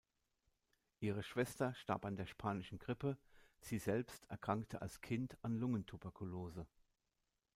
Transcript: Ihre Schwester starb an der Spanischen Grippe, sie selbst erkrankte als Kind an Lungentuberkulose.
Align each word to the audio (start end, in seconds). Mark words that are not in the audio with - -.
Ihre 0.99 1.21
Schwester 1.21 1.75
starb 1.75 2.05
an 2.05 2.15
der 2.15 2.25
Spanischen 2.25 2.79
Grippe, 2.79 3.19
sie 3.59 3.77
selbst 3.77 4.25
erkrankte 4.31 4.81
als 4.81 4.99
Kind 5.01 5.37
an 5.43 5.53
Lungentuberkulose. 5.59 6.65